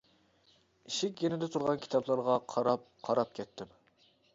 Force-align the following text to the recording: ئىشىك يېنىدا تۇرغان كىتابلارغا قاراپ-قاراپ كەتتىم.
ئىشىك 0.91 1.21
يېنىدا 1.27 1.51
تۇرغان 1.57 1.85
كىتابلارغا 1.85 2.41
قاراپ-قاراپ 2.57 3.41
كەتتىم. 3.41 3.83